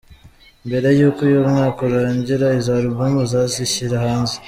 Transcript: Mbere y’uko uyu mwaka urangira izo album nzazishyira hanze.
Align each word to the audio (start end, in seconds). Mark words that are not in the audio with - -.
Mbere 0.67 0.87
y’uko 0.97 1.19
uyu 1.27 1.39
mwaka 1.49 1.79
urangira 1.87 2.45
izo 2.59 2.71
album 2.79 3.13
nzazishyira 3.25 3.95
hanze. 4.05 4.35